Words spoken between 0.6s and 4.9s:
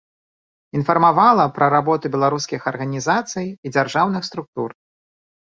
Інфармавала пра работу беларускіх арганізацый і дзяржаўных структур.